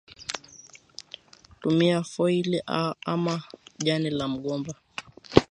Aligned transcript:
tumia 1.61 2.03
Foili 2.03 2.59
ama 3.05 3.43
jani 3.83 4.09
la 4.09 4.27
mgomba 4.27 4.75